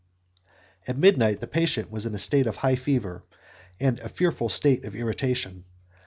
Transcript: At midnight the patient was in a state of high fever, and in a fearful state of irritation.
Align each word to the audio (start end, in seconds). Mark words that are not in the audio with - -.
At 0.87 0.97
midnight 0.97 1.41
the 1.41 1.47
patient 1.47 1.91
was 1.91 2.07
in 2.07 2.15
a 2.15 2.17
state 2.17 2.47
of 2.47 2.55
high 2.55 2.75
fever, 2.75 3.23
and 3.79 3.99
in 3.99 4.03
a 4.03 4.09
fearful 4.09 4.49
state 4.49 4.83
of 4.83 4.95
irritation. 4.95 5.63